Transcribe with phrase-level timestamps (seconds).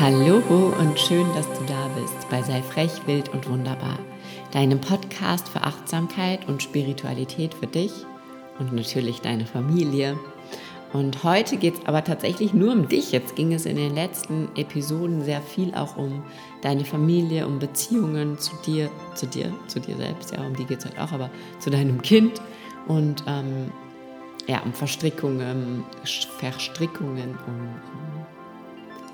[0.00, 0.40] Hallo
[0.78, 3.98] und schön, dass du da bist bei Sei frech, wild und wunderbar,
[4.52, 7.90] deinem Podcast für Achtsamkeit und Spiritualität für dich
[8.60, 10.16] und natürlich deine Familie.
[10.92, 13.10] Und heute geht es aber tatsächlich nur um dich.
[13.10, 16.22] Jetzt ging es in den letzten Episoden sehr viel auch um
[16.62, 20.78] deine Familie, um Beziehungen zu dir, zu dir, zu dir selbst, ja, um die geht
[20.78, 21.28] es halt auch, aber
[21.58, 22.40] zu deinem Kind
[22.86, 23.72] und ähm,
[24.46, 25.84] ja, um Verstrickungen,
[26.38, 28.17] Verstrickungen, um, um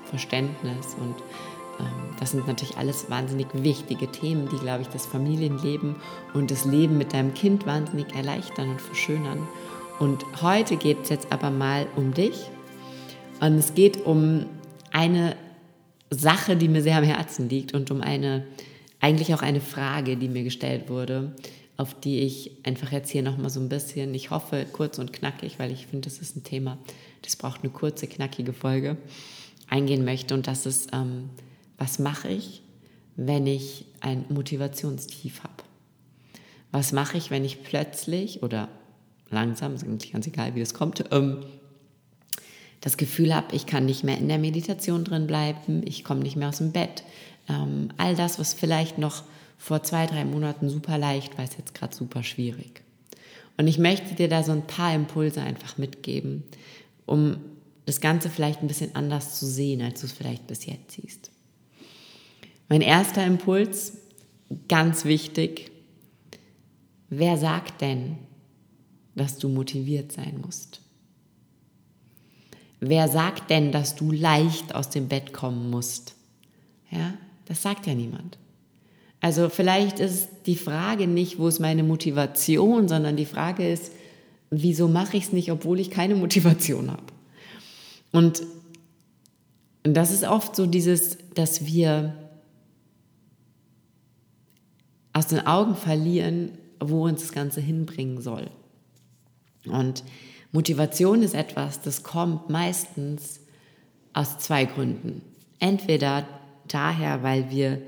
[0.05, 1.15] Verständnis und
[1.79, 5.95] ähm, das sind natürlich alles wahnsinnig wichtige Themen, die, glaube ich, das Familienleben
[6.33, 9.47] und das Leben mit deinem Kind wahnsinnig erleichtern und verschönern.
[9.99, 12.49] Und heute geht es jetzt aber mal um dich.
[13.39, 14.45] Und es geht um
[14.91, 15.35] eine
[16.09, 18.45] Sache, die mir sehr am Herzen liegt und um eine,
[18.99, 21.33] eigentlich auch eine Frage, die mir gestellt wurde,
[21.77, 25.59] auf die ich einfach jetzt hier nochmal so ein bisschen, ich hoffe kurz und knackig,
[25.59, 26.77] weil ich finde, das ist ein Thema,
[27.21, 28.97] das braucht eine kurze, knackige Folge
[29.67, 30.33] eingehen möchte.
[30.33, 31.29] Und das ist, ähm,
[31.77, 32.61] was mache ich,
[33.15, 35.63] wenn ich ein Motivationstief habe?
[36.71, 38.67] Was mache ich, wenn ich plötzlich oder
[39.29, 41.45] langsam, ist eigentlich ganz egal, wie das kommt, ähm,
[42.81, 46.35] das Gefühl habe, ich kann nicht mehr in der Meditation drin bleiben, ich komme nicht
[46.35, 47.03] mehr aus dem Bett.
[47.49, 49.23] Ähm, all das, was vielleicht noch
[49.57, 52.83] vor zwei, drei Monaten super leicht war, ist jetzt gerade super schwierig.
[53.57, 56.43] Und ich möchte dir da so ein paar Impulse einfach mitgeben,
[57.05, 57.37] um
[57.85, 61.31] das Ganze vielleicht ein bisschen anders zu sehen, als du es vielleicht bis jetzt siehst.
[62.67, 63.93] Mein erster Impuls,
[64.67, 65.71] ganz wichtig,
[67.09, 68.17] wer sagt denn,
[69.15, 70.81] dass du motiviert sein musst?
[72.79, 76.15] Wer sagt denn, dass du leicht aus dem Bett kommen musst?
[76.91, 77.13] Ja,
[77.45, 78.37] das sagt ja niemand.
[79.21, 83.91] Also vielleicht ist die Frage nicht, wo ist meine Motivation, sondern die Frage ist,
[84.49, 87.14] wieso mache ich es nicht, obwohl ich keine Motivation habe?
[88.15, 88.43] Und
[89.83, 92.13] das ist oft so dieses, dass wir
[95.11, 98.49] aus den Augen verlieren, wo uns das Ganze hinbringen soll.
[99.65, 100.05] Und
[100.53, 103.41] Motivation ist etwas, das kommt meistens
[104.13, 105.21] aus zwei Gründen.
[105.59, 106.25] Entweder
[106.69, 107.81] daher, weil wir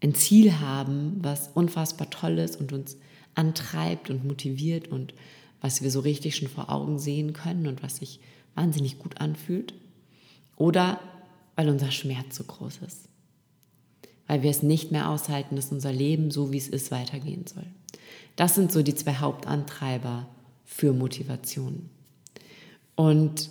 [0.00, 2.96] ein Ziel haben, was unfassbar toll ist und uns
[3.34, 5.14] antreibt und motiviert und
[5.60, 8.20] was wir so richtig schon vor Augen sehen können und was sich
[8.54, 9.74] wahnsinnig gut anfühlt
[10.56, 11.00] oder
[11.56, 13.08] weil unser Schmerz so groß ist.
[14.26, 17.66] Weil wir es nicht mehr aushalten, dass unser Leben so wie es ist weitergehen soll.
[18.36, 20.28] Das sind so die zwei Hauptantreiber
[20.64, 21.88] für Motivation.
[22.94, 23.48] Und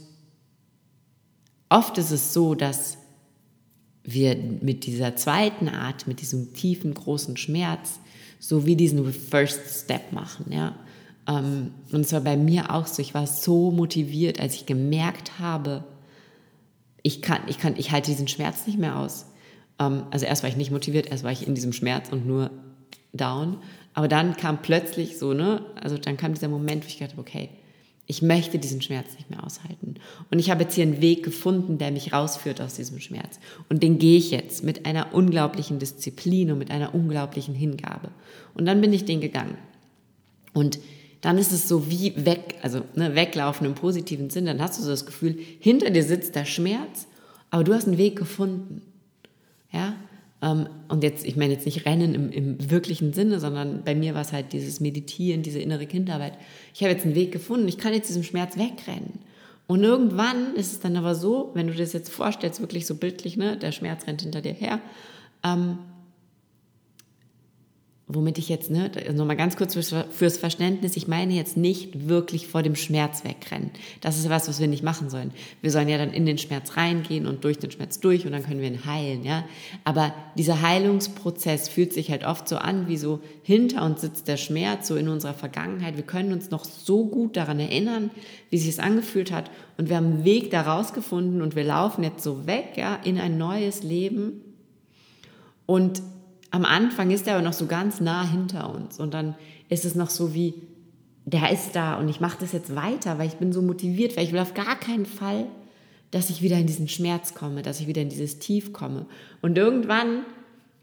[1.70, 2.98] oft ist es so, dass
[4.04, 8.00] wir mit dieser zweiten Art, mit diesem tiefen, großen Schmerz,
[8.40, 10.52] so wie diesen First Step machen.
[10.52, 10.78] Ja?
[11.28, 15.40] Ähm, und es war bei mir auch so, ich war so motiviert, als ich gemerkt
[15.40, 15.84] habe,
[17.04, 19.28] ich kann, ich kann, ich halte diesen Schmerz nicht mehr aus.
[19.80, 22.52] Ähm, also erst war ich nicht motiviert, erst war ich in diesem Schmerz und nur
[23.14, 23.58] down.
[23.94, 27.22] Aber dann kam plötzlich so, ne, also dann kam dieser Moment, wo ich gedacht habe,
[27.22, 27.50] okay,
[28.10, 29.96] ich möchte diesen Schmerz nicht mehr aushalten.
[30.32, 33.38] Und ich habe jetzt hier einen Weg gefunden, der mich rausführt aus diesem Schmerz.
[33.68, 38.12] Und den gehe ich jetzt mit einer unglaublichen Disziplin und mit einer unglaublichen Hingabe.
[38.54, 39.58] Und dann bin ich den gegangen.
[40.54, 40.80] Und
[41.22, 44.46] dann ist es so wie weg, also ne, weglaufen im positiven Sinn.
[44.46, 47.08] Dann hast du so das Gefühl, hinter dir sitzt der Schmerz,
[47.50, 48.82] aber du hast einen Weg gefunden.
[49.72, 49.96] Ja,
[50.42, 54.14] ähm, und jetzt, ich meine jetzt nicht Rennen im, im wirklichen Sinne, sondern bei mir
[54.14, 56.34] war es halt dieses Meditieren, diese innere Kinderarbeit.
[56.74, 59.20] Ich habe jetzt einen Weg gefunden, ich kann jetzt diesem Schmerz wegrennen.
[59.66, 62.96] Und irgendwann ist es dann aber so, wenn du dir das jetzt vorstellst, wirklich so
[62.96, 64.80] bildlich, ne, der Schmerz rennt hinter dir her,
[65.44, 65.80] ähm,
[68.10, 72.48] womit ich jetzt, ne, nochmal ganz kurz fürs, fürs, Verständnis, ich meine jetzt nicht wirklich
[72.48, 73.72] vor dem Schmerz wegrennen.
[74.00, 75.32] Das ist was, was wir nicht machen sollen.
[75.62, 78.44] Wir sollen ja dann in den Schmerz reingehen und durch den Schmerz durch und dann
[78.44, 79.44] können wir ihn heilen, ja.
[79.84, 84.38] Aber dieser Heilungsprozess fühlt sich halt oft so an, wie so hinter uns sitzt der
[84.38, 85.98] Schmerz, so in unserer Vergangenheit.
[85.98, 88.10] Wir können uns noch so gut daran erinnern,
[88.50, 92.06] wie sich es angefühlt hat und wir haben einen Weg da rausgefunden und wir laufen
[92.06, 94.44] jetzt so weg, ja, in ein neues Leben
[95.66, 96.02] und
[96.58, 99.36] am Anfang ist er aber noch so ganz nah hinter uns und dann
[99.70, 100.56] ist es noch so wie,
[101.24, 104.24] der ist da und ich mache das jetzt weiter, weil ich bin so motiviert, weil
[104.24, 105.46] ich will auf gar keinen Fall,
[106.10, 109.06] dass ich wieder in diesen Schmerz komme, dass ich wieder in dieses Tief komme.
[109.44, 110.24] Und irgendwann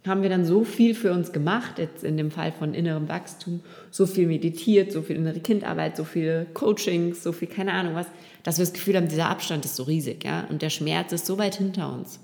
[0.06, 3.59] haben wir dann so viel für uns gemacht, jetzt in dem Fall von innerem Wachstum,
[3.91, 8.06] so viel meditiert, so viel innere Kindarbeit, so viele Coachings, so viel keine Ahnung was,
[8.44, 11.27] dass wir das Gefühl haben, dieser Abstand ist so riesig, ja, und der Schmerz ist
[11.27, 12.20] so weit hinter uns.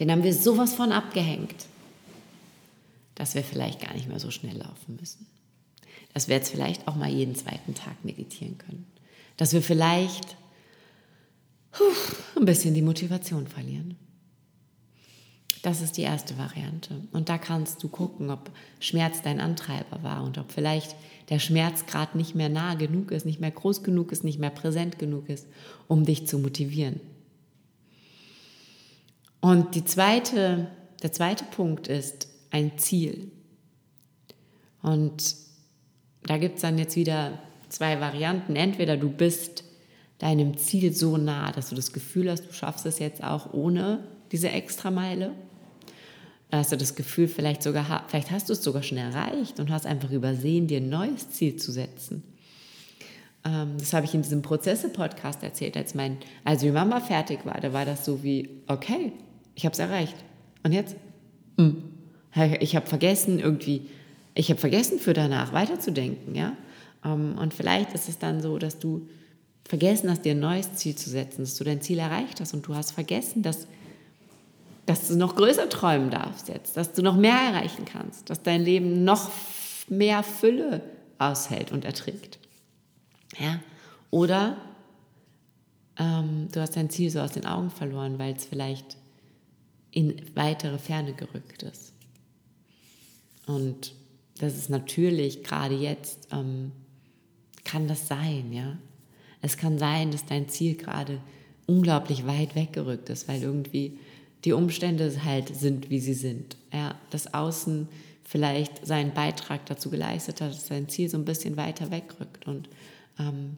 [0.00, 1.64] Den haben wir sowas von abgehängt
[3.16, 5.26] dass wir vielleicht gar nicht mehr so schnell laufen müssen.
[6.14, 8.86] Dass wir jetzt vielleicht auch mal jeden zweiten Tag meditieren können.
[9.36, 10.36] Dass wir vielleicht
[11.72, 11.84] puh,
[12.38, 13.96] ein bisschen die Motivation verlieren.
[15.62, 16.94] Das ist die erste Variante.
[17.12, 20.94] Und da kannst du gucken, ob Schmerz dein Antreiber war und ob vielleicht
[21.28, 24.50] der Schmerz gerade nicht mehr nah genug ist, nicht mehr groß genug ist, nicht mehr
[24.50, 25.46] präsent genug ist,
[25.88, 27.00] um dich zu motivieren.
[29.40, 30.68] Und die zweite,
[31.02, 33.30] der zweite Punkt ist ein Ziel.
[34.82, 35.36] Und
[36.22, 37.38] da gibt es dann jetzt wieder
[37.68, 38.56] zwei Varianten.
[38.56, 39.64] Entweder du bist
[40.18, 44.04] deinem Ziel so nah, dass du das Gefühl hast, du schaffst es jetzt auch ohne
[44.32, 45.32] diese Extrameile.
[46.50, 49.70] Da hast du das Gefühl, vielleicht sogar, vielleicht hast du es sogar schon erreicht und
[49.70, 52.22] hast einfach übersehen, dir ein neues Ziel zu setzen.
[53.44, 57.72] Ähm, das habe ich in diesem Prozesse-Podcast erzählt, als mein, als Mama fertig war, da
[57.72, 59.12] war das so wie, okay,
[59.54, 60.16] ich habe es erreicht.
[60.62, 60.96] Und jetzt?
[61.58, 61.95] Hm.
[62.60, 63.88] Ich habe vergessen, irgendwie,
[64.34, 66.52] ich habe vergessen, für danach weiterzudenken, ja.
[67.04, 69.08] Ähm, und vielleicht ist es dann so, dass du
[69.64, 72.66] vergessen hast, dir ein neues Ziel zu setzen, dass du dein Ziel erreicht hast und
[72.66, 73.66] du hast vergessen, dass,
[74.86, 78.62] dass du noch größer träumen darfst jetzt, dass du noch mehr erreichen kannst, dass dein
[78.62, 79.30] Leben noch
[79.88, 80.82] mehr Fülle
[81.18, 82.38] aushält und erträgt.
[83.38, 83.60] Ja?
[84.10, 84.56] Oder
[85.98, 88.96] ähm, du hast dein Ziel so aus den Augen verloren, weil es vielleicht
[89.90, 91.92] in weitere Ferne gerückt ist.
[93.46, 93.94] Und
[94.38, 96.72] das ist natürlich gerade jetzt, ähm,
[97.64, 98.78] kann das sein, ja.
[99.40, 101.20] Es kann sein, dass dein Ziel gerade
[101.66, 103.98] unglaublich weit weggerückt ist, weil irgendwie
[104.44, 106.56] die Umstände halt sind, wie sie sind.
[106.72, 107.88] Ja, das Außen
[108.24, 112.46] vielleicht seinen Beitrag dazu geleistet hat, dass dein Ziel so ein bisschen weiter wegrückt.
[112.46, 112.68] Und
[113.18, 113.56] ähm,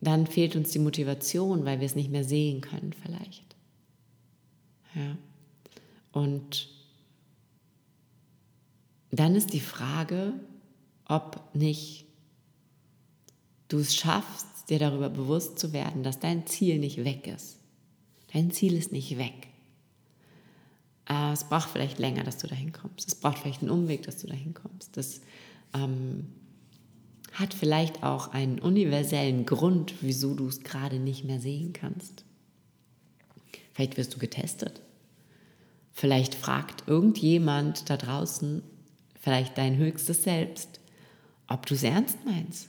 [0.00, 3.44] dann fehlt uns die Motivation, weil wir es nicht mehr sehen können vielleicht.
[4.94, 5.16] Ja.
[6.12, 6.73] Und
[9.20, 10.32] dann ist die Frage,
[11.06, 12.06] ob nicht
[13.68, 17.58] du es schaffst, dir darüber bewusst zu werden, dass dein Ziel nicht weg ist.
[18.32, 19.48] Dein Ziel ist nicht weg.
[21.08, 23.08] Äh, es braucht vielleicht länger, dass du dahin kommst.
[23.08, 24.96] Es braucht vielleicht einen Umweg, dass du dahin kommst.
[24.96, 25.20] Das
[25.74, 26.26] ähm,
[27.32, 32.24] hat vielleicht auch einen universellen Grund, wieso du es gerade nicht mehr sehen kannst.
[33.72, 34.80] Vielleicht wirst du getestet.
[35.92, 38.62] Vielleicht fragt irgendjemand da draußen,
[39.24, 40.80] vielleicht dein höchstes Selbst,
[41.48, 42.68] ob du es ernst meinst.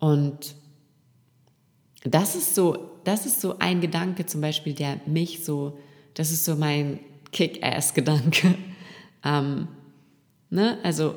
[0.00, 0.56] Und
[2.02, 5.78] das ist so, das ist so ein Gedanke zum Beispiel, der mich so,
[6.14, 6.98] das ist so mein
[7.30, 8.56] Kick-Ass-Gedanke.
[9.24, 9.68] ähm,
[10.50, 10.78] ne?
[10.82, 11.14] Also,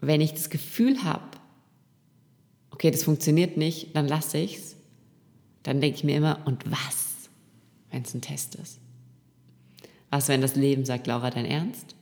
[0.00, 1.38] wenn ich das Gefühl habe,
[2.70, 4.76] okay, das funktioniert nicht, dann lasse ich es,
[5.62, 7.30] dann denke ich mir immer, und was,
[7.92, 8.80] wenn es ein Test ist?
[10.10, 11.94] Was, wenn das Leben sagt, Laura, dein Ernst?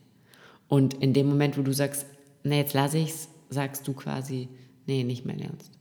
[0.67, 2.05] Und in dem Moment, wo du sagst,
[2.43, 4.49] nee, jetzt lasse ich es, sagst du quasi,
[4.85, 5.71] nee, nicht mein Ernst.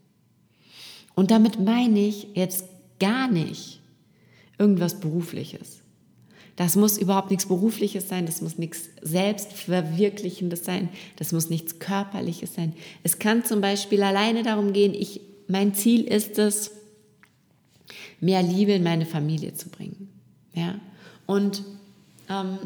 [1.14, 2.64] Und damit meine ich jetzt
[2.98, 3.80] gar nicht
[4.58, 5.82] irgendwas Berufliches.
[6.56, 12.54] Das muss überhaupt nichts Berufliches sein, das muss nichts Selbstverwirklichendes sein, das muss nichts Körperliches
[12.54, 12.74] sein.
[13.02, 16.72] Es kann zum Beispiel alleine darum gehen, ich, mein Ziel ist es,
[18.20, 20.08] mehr Liebe in meine Familie zu bringen.
[20.54, 20.78] Ja?
[21.26, 21.64] Und
[22.32, 22.58] ähm,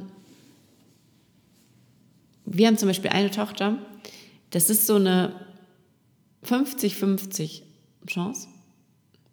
[2.44, 3.78] wir haben zum Beispiel eine Tochter,
[4.50, 5.34] das ist so eine
[6.44, 7.62] 50-50
[8.06, 8.48] Chance.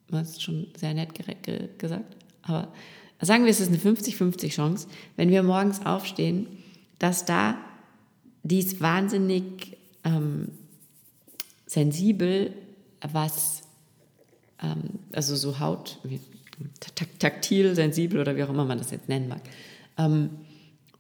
[0.10, 1.12] Das ist schon sehr nett
[1.78, 2.18] gesagt.
[2.42, 2.74] Aber
[3.22, 6.48] sagen wir, es ist eine 50-50 Chance, wenn wir morgens aufstehen,
[7.00, 7.58] dass da
[8.44, 10.50] die ist wahnsinnig ähm,
[11.66, 12.54] sensibel,
[13.02, 13.62] was,
[14.62, 16.20] ähm, also so Haut, wie,
[17.20, 19.42] taktil, sensibel oder wie auch immer man das jetzt nennen mag.
[19.98, 20.30] Ähm,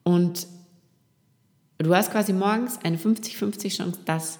[0.03, 0.47] und
[1.83, 4.39] Du hast quasi morgens eine 50-50 Chance, dass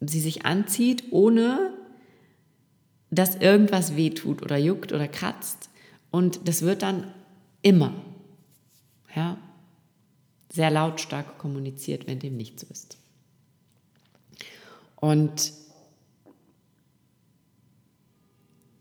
[0.00, 1.72] sie sich anzieht, ohne
[3.10, 5.70] dass irgendwas wehtut oder juckt oder kratzt.
[6.10, 7.12] Und das wird dann
[7.62, 7.94] immer
[9.16, 9.38] ja,
[10.52, 12.98] sehr lautstark kommuniziert, wenn dem nicht so ist.
[14.96, 15.54] Und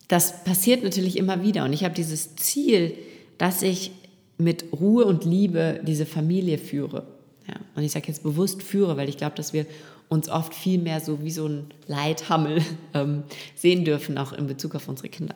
[0.10, 1.64] das passiert natürlich immer wieder.
[1.64, 2.98] Und ich habe dieses Ziel,
[3.38, 3.92] dass ich
[4.40, 7.06] mit Ruhe und Liebe diese Familie führe.
[7.48, 7.56] Ja.
[7.76, 9.66] Und ich sage jetzt bewusst führe, weil ich glaube, dass wir
[10.08, 13.24] uns oft viel mehr so wie so ein Leithammel ähm,
[13.56, 15.36] sehen dürfen, auch in Bezug auf unsere Kinder.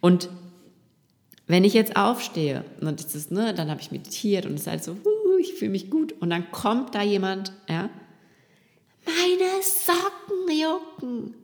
[0.00, 0.28] Und
[1.46, 4.66] wenn ich jetzt aufstehe und das ist, ne, dann habe ich meditiert und es ist
[4.66, 7.90] halt so, uh, ich fühle mich gut und dann kommt da jemand, ja,
[9.04, 11.34] meine Socken jucken.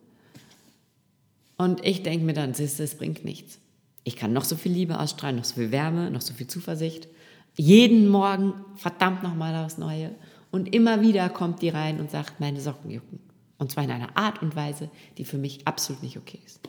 [1.56, 3.58] Und ich denke mir dann, es bringt nichts.
[4.04, 7.08] Ich kann noch so viel Liebe ausstrahlen, noch so viel Wärme, noch so viel Zuversicht
[7.56, 10.14] jeden Morgen verdammt nochmal aufs Neue.
[10.50, 13.20] Und immer wieder kommt die rein und sagt, meine Socken jucken.
[13.58, 16.60] Und zwar in einer Art und Weise, die für mich absolut nicht okay ist.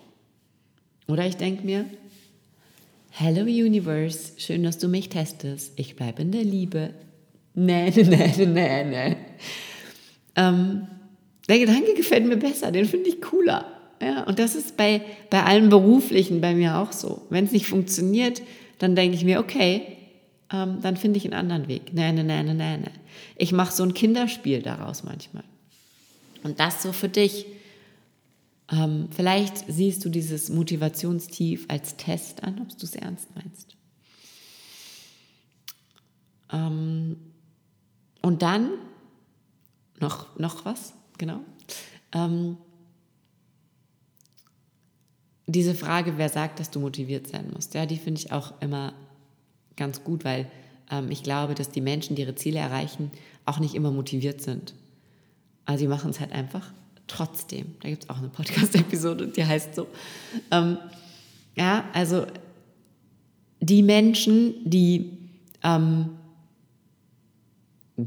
[1.08, 1.86] Oder ich denke mir,
[3.10, 5.74] Hello Universe, schön, dass du mich testest.
[5.76, 6.94] Ich bleibe in der Liebe.
[7.54, 9.18] Nee, nee, nee, nee, nee.
[10.36, 10.88] Ähm,
[11.50, 13.81] der Gedanke gefällt mir besser, den finde ich cooler.
[14.02, 17.22] Ja, und das ist bei, bei allem Beruflichen bei mir auch so.
[17.30, 18.42] Wenn es nicht funktioniert,
[18.80, 19.96] dann denke ich mir, okay,
[20.52, 21.94] ähm, dann finde ich einen anderen Weg.
[21.94, 22.86] Nee, nee, nee, nee, nee.
[23.36, 25.44] Ich mache so ein Kinderspiel daraus manchmal.
[26.44, 27.46] Und das so für dich.
[28.72, 33.76] Ähm, vielleicht siehst du dieses Motivationstief als Test an, ob du es ernst meinst.
[36.52, 37.18] Ähm,
[38.22, 38.70] und dann
[40.00, 41.42] noch, noch was, genau.
[42.14, 42.58] Ähm,
[45.48, 48.94] diese Frage, wer sagt, dass du motiviert sein musst, ja, die finde ich auch immer
[49.76, 50.50] ganz gut, weil
[50.90, 53.12] ähm, ich glaube, dass die Menschen, die ihre Ziele erreichen,
[53.46, 54.74] auch nicht immer motiviert sind.
[55.66, 56.72] Also sie machen es halt einfach
[57.08, 57.76] trotzdem.
[57.82, 59.88] Da gibt es auch eine Podcast-Episode, die heißt so.
[60.52, 60.78] Ähm,
[61.56, 62.26] ja, also
[63.60, 65.18] die Menschen, die,
[65.64, 66.10] ähm,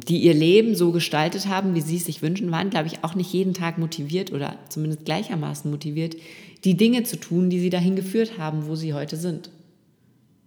[0.00, 3.14] die ihr Leben so gestaltet haben, wie sie es sich wünschen, waren, glaube ich, auch
[3.14, 6.16] nicht jeden Tag motiviert oder zumindest gleichermaßen motiviert,
[6.64, 9.50] die Dinge zu tun, die sie dahin geführt haben, wo sie heute sind.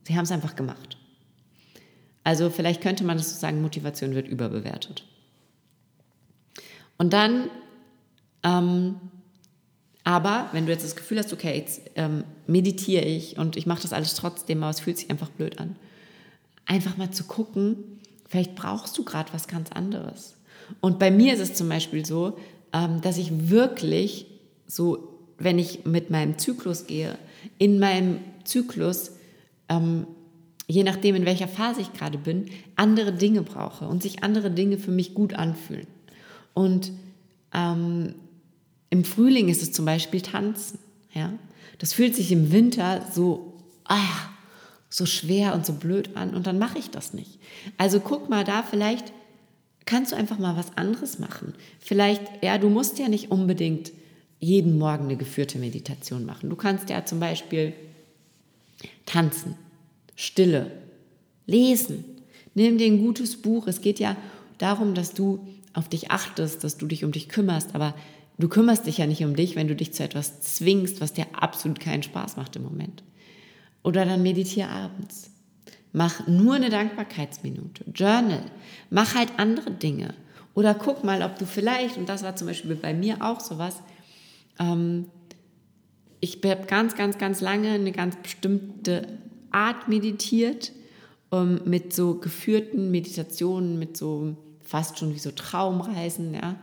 [0.03, 0.97] Sie haben es einfach gemacht.
[2.23, 5.05] Also vielleicht könnte man das so sagen, Motivation wird überbewertet.
[6.97, 7.49] Und dann,
[8.43, 8.95] ähm,
[10.03, 13.81] aber wenn du jetzt das Gefühl hast, okay, jetzt ähm, meditiere ich und ich mache
[13.81, 15.75] das alles trotzdem, aber es fühlt sich einfach blöd an,
[16.65, 17.77] einfach mal zu gucken,
[18.27, 20.35] vielleicht brauchst du gerade was ganz anderes.
[20.81, 22.37] Und bei mir ist es zum Beispiel so,
[22.73, 24.27] ähm, dass ich wirklich
[24.67, 27.17] so wenn ich mit meinem Zyklus gehe,
[27.57, 29.11] in meinem Zyklus,
[29.69, 30.07] ähm,
[30.67, 34.77] je nachdem, in welcher Phase ich gerade bin, andere Dinge brauche und sich andere Dinge
[34.77, 35.87] für mich gut anfühlen.
[36.53, 36.91] Und
[37.53, 38.15] ähm,
[38.89, 40.79] im Frühling ist es zum Beispiel Tanzen.
[41.13, 41.33] Ja?
[41.77, 43.53] Das fühlt sich im Winter so,
[43.85, 44.29] ah,
[44.89, 47.39] so schwer und so blöd an und dann mache ich das nicht.
[47.77, 49.11] Also guck mal da, vielleicht
[49.85, 51.53] kannst du einfach mal was anderes machen.
[51.79, 53.91] Vielleicht, ja, du musst ja nicht unbedingt
[54.39, 56.49] jeden Morgen eine geführte Meditation machen.
[56.49, 57.73] Du kannst ja zum Beispiel
[59.05, 59.55] tanzen,
[60.15, 60.71] Stille,
[61.47, 62.03] lesen.
[62.53, 63.67] Nimm dir ein gutes Buch.
[63.67, 64.15] Es geht ja
[64.57, 67.95] darum, dass du auf dich achtest, dass du dich um dich kümmerst, aber
[68.37, 71.25] du kümmerst dich ja nicht um dich, wenn du dich zu etwas zwingst, was dir
[71.33, 73.03] absolut keinen Spaß macht im Moment.
[73.83, 75.31] Oder dann meditiere abends.
[75.93, 77.85] Mach nur eine Dankbarkeitsminute.
[77.93, 78.43] Journal.
[78.89, 80.13] Mach halt andere Dinge.
[80.53, 83.81] Oder guck mal, ob du vielleicht, und das war zum Beispiel bei mir auch sowas,
[84.59, 85.05] ähm,
[86.19, 89.07] ich habe ganz, ganz, ganz lange eine ganz bestimmte
[89.51, 90.71] Art meditiert,
[91.29, 96.55] um, mit so geführten Meditationen, mit so fast schon wie so Traumreisen, ja.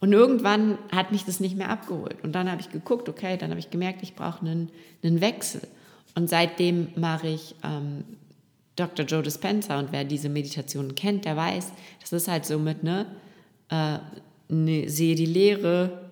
[0.00, 2.16] Und irgendwann hat mich das nicht mehr abgeholt.
[2.22, 4.70] Und dann habe ich geguckt, okay, dann habe ich gemerkt, ich brauche einen,
[5.02, 5.62] einen Wechsel.
[6.14, 8.04] Und seitdem mache ich ähm,
[8.76, 9.04] Dr.
[9.04, 9.78] Joe Dispenza.
[9.78, 13.06] Und wer diese Meditation kennt, der weiß, das ist halt so mit, ne,
[13.70, 13.98] äh,
[14.48, 16.10] ne sehe die Leere,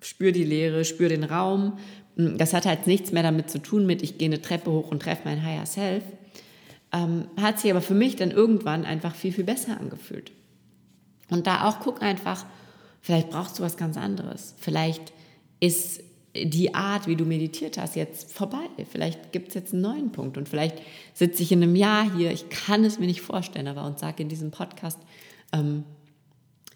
[0.00, 1.78] spür die Leere, spür den Raum.
[2.16, 4.90] Hm, das hat halt nichts mehr damit zu tun mit, ich gehe eine Treppe hoch
[4.90, 6.04] und treffe mein Higher Self.
[6.92, 10.32] Ähm, hat sich aber für mich dann irgendwann einfach viel, viel besser angefühlt.
[11.30, 12.46] Und da auch guck einfach,
[13.00, 14.54] vielleicht brauchst du was ganz anderes.
[14.58, 15.12] Vielleicht
[15.58, 16.00] ist
[16.44, 18.66] die Art, wie du meditiert hast, jetzt vorbei.
[18.90, 20.80] Vielleicht gibt es jetzt einen neuen Punkt und vielleicht
[21.14, 24.22] sitze ich in einem Jahr hier, ich kann es mir nicht vorstellen, aber und sage
[24.22, 24.98] in diesem Podcast,
[25.52, 25.84] ähm,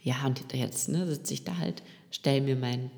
[0.02, 2.90] ja, und jetzt ne, sitze ich da halt, stelle mir mein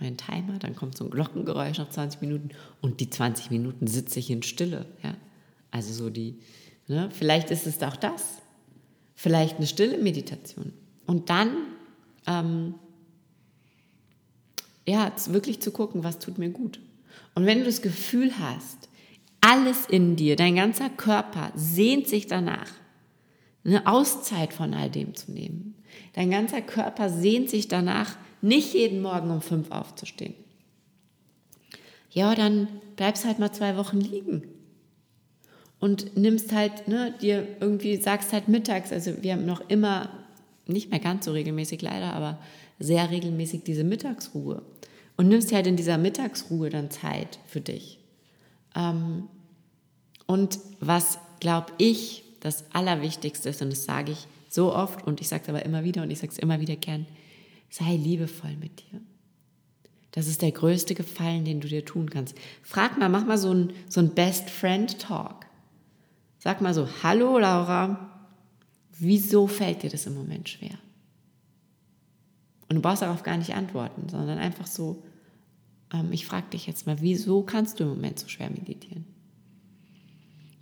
[0.00, 4.18] meinen Timer, dann kommt so ein Glockengeräusch nach 20 Minuten und die 20 Minuten sitze
[4.18, 4.86] ich in Stille.
[5.02, 5.14] Ja?
[5.70, 6.38] Also so die,
[6.88, 7.10] ne?
[7.12, 8.38] vielleicht ist es auch das,
[9.14, 10.72] vielleicht eine stille Meditation.
[11.06, 11.50] Und dann,
[12.26, 12.74] ähm,
[14.90, 16.80] ja, wirklich zu gucken, was tut mir gut.
[17.36, 18.88] Und wenn du das Gefühl hast,
[19.40, 22.68] alles in dir, dein ganzer Körper sehnt sich danach,
[23.64, 25.76] eine Auszeit von all dem zu nehmen.
[26.14, 30.34] Dein ganzer Körper sehnt sich danach, nicht jeden Morgen um fünf aufzustehen.
[32.10, 32.66] Ja, dann
[32.96, 34.42] bleibst halt mal zwei Wochen liegen.
[35.78, 40.10] Und nimmst halt, ne, dir irgendwie sagst halt mittags, also wir haben noch immer,
[40.66, 42.38] nicht mehr ganz so regelmäßig leider, aber
[42.80, 44.62] sehr regelmäßig diese Mittagsruhe.
[45.16, 48.00] Und nimmst dir halt in dieser Mittagsruhe dann Zeit für dich.
[48.74, 49.28] Ähm,
[50.26, 55.28] und was, glaube ich, das Allerwichtigste ist, und das sage ich so oft und ich
[55.28, 57.06] sage es aber immer wieder und ich sage es immer wieder gern,
[57.70, 59.00] Sei liebevoll mit dir.
[60.10, 62.34] Das ist der größte Gefallen, den du dir tun kannst.
[62.62, 65.46] Frag mal, mach mal so ein, so ein Best Friend Talk.
[66.40, 68.10] Sag mal so, hallo Laura,
[68.98, 70.78] wieso fällt dir das im Moment schwer?
[72.70, 75.02] Und du brauchst darauf gar nicht antworten, sondern einfach so,
[75.92, 79.04] ähm, ich frage dich jetzt mal, wieso kannst du im Moment so schwer meditieren?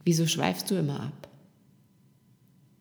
[0.05, 1.29] Wieso schweifst du immer ab?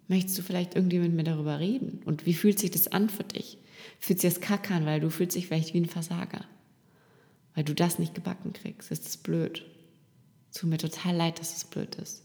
[0.08, 2.00] Möchtest du vielleicht irgendwie mit mir darüber reden?
[2.06, 3.58] Und wie fühlt sich das an für dich?
[4.00, 6.46] Fühlt sich das kacke an, weil du fühlst dich vielleicht wie ein Versager?
[7.54, 8.92] Weil du das nicht gebacken kriegst.
[8.92, 9.66] Ist das blöd?
[10.54, 12.24] Tut mir total leid, dass es blöd ist.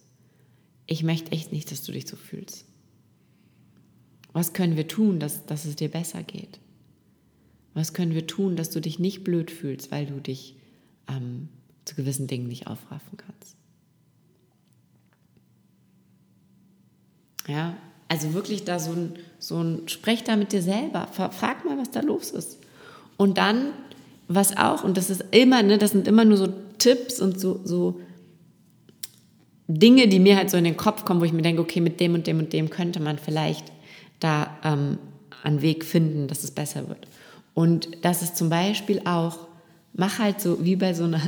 [0.87, 2.65] Ich möchte echt nicht, dass du dich so fühlst.
[4.33, 6.61] Was können wir tun, dass, dass es dir besser geht?
[7.75, 10.57] Was können wir tun, dass du dich nicht blöd fühlst, weil du dich
[11.09, 11.49] ähm,
[11.85, 13.57] zu gewissen Dingen nicht aufraffen kannst?
[17.49, 17.77] Ja,
[18.09, 21.91] also wirklich da so ein, so ein, sprech da mit dir selber, frag mal, was
[21.91, 22.59] da los ist.
[23.17, 23.73] Und dann,
[24.29, 26.49] was auch, und das ist immer, ne, das sind immer nur so
[26.79, 28.01] Tipps und so, so
[29.67, 32.01] Dinge, die mir halt so in den Kopf kommen, wo ich mir denke, okay, mit
[32.01, 33.73] dem und dem und dem könnte man vielleicht
[34.21, 34.99] da ähm,
[35.43, 37.07] einen Weg finden, dass es besser wird.
[37.55, 39.39] Und das ist zum Beispiel auch,
[39.93, 41.21] mach halt so wie bei so einer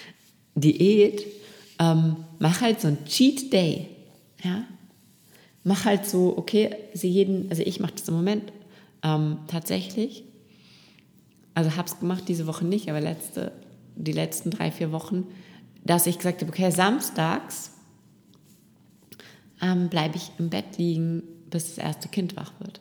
[0.54, 1.26] Diät,
[1.78, 3.88] ähm, mach halt so ein Cheat Day.
[4.42, 4.64] Ja?
[5.64, 8.52] Mach halt so, okay, sie jeden, also ich mache das im Moment
[9.02, 10.24] ähm, tatsächlich.
[11.54, 13.52] Also habe es gemacht diese Woche nicht, aber letzte,
[13.96, 15.26] die letzten drei, vier Wochen,
[15.84, 17.72] dass ich gesagt habe, okay, samstags
[19.60, 22.80] ähm, bleibe ich im Bett liegen, bis das erste Kind wach wird.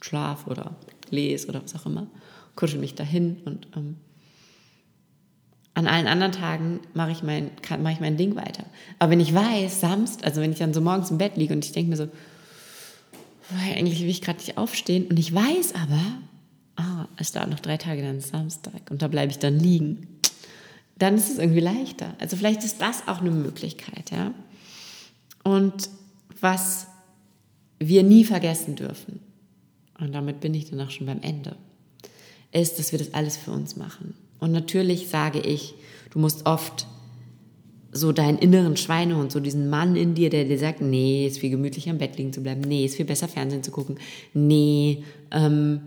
[0.00, 0.76] Schlaf oder
[1.10, 2.06] lese oder was auch immer,
[2.54, 3.96] kuschel mich dahin und ähm,
[5.74, 7.50] an allen anderen Tagen mache ich, mein,
[7.82, 8.64] mach ich mein Ding weiter.
[8.98, 11.66] Aber wenn ich weiß, Samstag, also wenn ich dann so morgens im Bett liege und
[11.66, 12.08] ich denke mir so,
[13.74, 16.00] eigentlich will ich gerade nicht aufstehen und ich weiß aber,
[16.76, 20.18] ah, es dauert noch drei Tage, dann ist Samstag und da bleibe ich dann liegen,
[20.98, 22.14] dann ist es irgendwie leichter.
[22.20, 24.32] Also vielleicht ist das auch eine Möglichkeit, ja.
[25.44, 25.90] Und
[26.40, 26.86] was
[27.78, 29.20] wir nie vergessen dürfen,
[29.98, 31.56] und damit bin ich dann auch schon beim Ende,
[32.52, 34.14] ist, dass wir das alles für uns machen.
[34.38, 35.74] Und natürlich sage ich,
[36.10, 36.86] du musst oft
[37.92, 41.50] so deinen inneren Schweinehund, so diesen Mann in dir, der dir sagt, nee, ist viel
[41.50, 43.98] gemütlicher im Bett liegen zu bleiben, nee, ist viel besser Fernsehen zu gucken,
[44.34, 45.80] nee, ähm,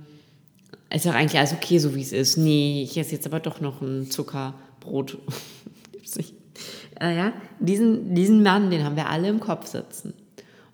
[0.92, 3.62] ist auch eigentlich alles okay, so wie es ist, nee, ich esse jetzt aber doch
[3.62, 5.20] noch ein Zuckerbrot.
[7.00, 10.14] äh, ja, diesen, diesen Mann, den haben wir alle im Kopf sitzen.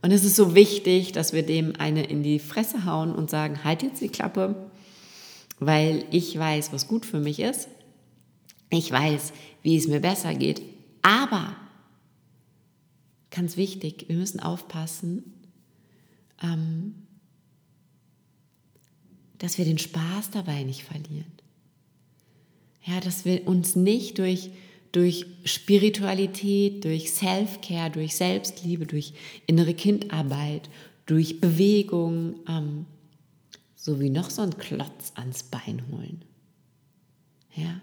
[0.06, 3.64] Und es ist so wichtig, dass wir dem eine in die Fresse hauen und sagen,
[3.64, 4.70] halt jetzt die Klappe,
[5.58, 7.70] weil ich weiß, was gut für mich ist.
[8.70, 10.62] Ich weiß, wie es mir besser geht.
[11.02, 11.56] Aber,
[13.32, 15.24] ganz wichtig, wir müssen aufpassen,
[16.40, 16.94] ähm,
[19.40, 21.34] dass wir den Spaß dabei nicht verlieren.
[22.84, 24.52] Ja, dass wir uns nicht durch
[24.96, 29.14] durch Spiritualität, durch Self-Care, durch Selbstliebe, durch
[29.46, 30.70] innere Kindarbeit,
[31.06, 32.86] durch Bewegung, ähm,
[33.76, 36.24] sowie noch so einen Klotz ans Bein holen.
[37.56, 37.82] Ja?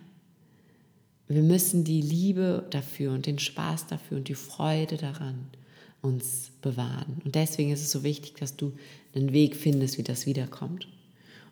[1.28, 5.48] Wir müssen die Liebe dafür und den Spaß dafür und die Freude daran
[6.00, 7.20] uns bewahren.
[7.24, 8.72] Und deswegen ist es so wichtig, dass du
[9.14, 10.88] einen Weg findest, wie das wiederkommt.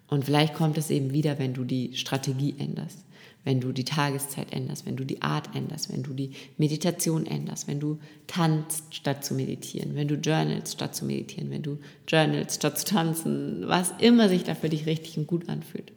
[0.08, 3.04] Und vielleicht kommt es eben wieder, wenn du die Strategie änderst
[3.44, 7.68] wenn du die Tageszeit änderst, wenn du die Art änderst, wenn du die Meditation änderst,
[7.68, 12.56] wenn du tanzt statt zu meditieren, wenn du journalst statt zu meditieren, wenn du journalst
[12.56, 15.92] statt zu tanzen, was immer sich da für dich richtig und gut anfühlt.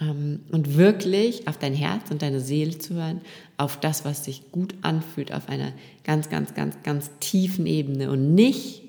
[0.00, 3.20] Ähm, und wirklich auf dein Herz und deine Seele zu hören,
[3.58, 5.72] auf das, was sich gut anfühlt, auf einer
[6.04, 8.84] ganz, ganz, ganz, ganz tiefen Ebene und nicht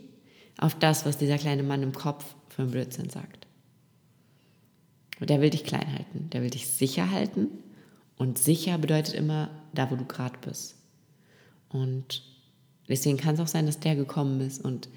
[0.58, 3.48] auf das, was dieser kleine Mann im Kopf für einen Blödsinn sagt.
[5.20, 7.50] Und der will dich klein halten, der will dich sicher halten
[8.22, 10.76] und sicher bedeutet immer da, wo du gerade bist.
[11.70, 12.22] Und
[12.88, 14.90] deswegen kann es auch sein, dass der gekommen ist und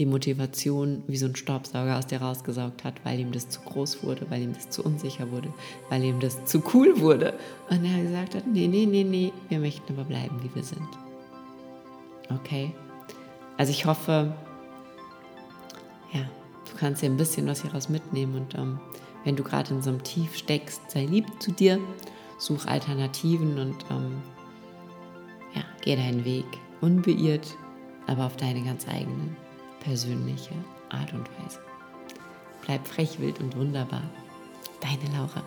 [0.00, 4.02] die Motivation wie so ein Staubsauger aus dir rausgesaugt hat, weil ihm das zu groß
[4.02, 5.54] wurde, weil ihm das zu unsicher wurde,
[5.88, 7.34] weil ihm das zu cool wurde.
[7.70, 10.88] Und er gesagt hat, nee, nee, nee, nee, wir möchten aber bleiben, wie wir sind.
[12.28, 12.74] Okay?
[13.56, 14.34] Also ich hoffe,
[16.12, 16.22] ja,
[16.68, 18.80] du kannst dir ein bisschen was hieraus mitnehmen und ähm,
[19.22, 21.78] wenn du gerade in so einem Tief steckst, sei lieb zu dir
[22.38, 24.22] such Alternativen und ähm,
[25.54, 26.46] ja, geh deinen Weg
[26.80, 27.56] unbeirrt,
[28.06, 29.36] aber auf deine ganz eigene
[29.80, 30.54] persönliche
[30.90, 31.60] Art und Weise.
[32.64, 34.02] Bleib frech, wild und wunderbar.
[34.80, 35.42] Deine Laura.